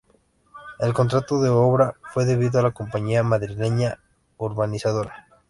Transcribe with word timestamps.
El 0.79 0.95
contrato 0.95 1.39
de 1.43 1.49
obra 1.51 1.93
fue 2.11 2.25
debido 2.25 2.59
a 2.59 2.63
la 2.63 2.71
Compañía 2.71 3.21
Madrileña 3.21 3.99
Urbanizadora. 4.37 5.27